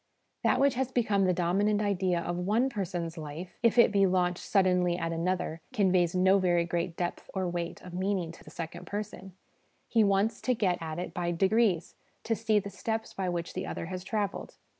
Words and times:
That 0.43 0.59
which 0.59 0.73
has 0.73 0.91
become 0.91 1.25
the 1.25 1.31
dominant 1.31 1.79
idea 1.79 2.21
of 2.21 2.35
one 2.35 2.69
person's 2.71 3.19
life, 3.19 3.59
if 3.61 3.77
it 3.77 3.91
be 3.91 4.07
launched 4.07 4.43
suddenly 4.43 4.97
at 4.97 5.11
another, 5.11 5.61
conveys 5.73 6.15
no 6.15 6.39
very 6.39 6.65
great 6.65 6.97
depth 6.97 7.29
or 7.35 7.47
weight 7.47 7.83
of 7.83 7.93
meaning 7.93 8.31
to 8.31 8.43
the 8.43 8.49
second 8.49 8.87
person 8.87 9.33
he 9.87 10.03
wants 10.03 10.41
to 10.41 10.55
get 10.55 10.79
at 10.81 10.97
it 10.97 11.13
by 11.13 11.29
degrees, 11.31 11.93
to 12.23 12.35
see 12.35 12.57
the 12.57 12.71
steps 12.71 13.13
by 13.13 13.29
which 13.29 13.53
the 13.53 13.67
other 13.67 13.85
has 13.85 14.03
travelled. 14.03 14.55